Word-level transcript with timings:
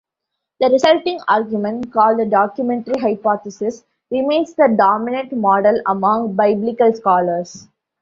The 0.59 0.69
resulting 0.71 1.19
argument, 1.27 1.93
called 1.93 2.17
the 2.17 2.25
documentary 2.25 2.99
hypothesis, 2.99 3.85
remains 4.09 4.51
the 4.55 4.73
dominant 4.75 5.31
model 5.31 5.79
among 5.85 6.35
biblical 6.35 6.91
scholars. 6.93 7.67